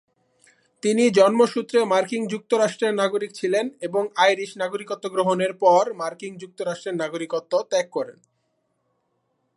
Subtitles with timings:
[0.83, 7.87] তিনি জন্মসূত্রে মার্কিন যুক্তরাষ্ট্রের নাগরিক ছিলেন এবং আইরিশ নাগরিকত্ব গ্রহণের পর মার্কিন যুক্তরাষ্ট্রের নাগরিকত্ব ত্যাগ
[7.91, 8.17] করেন।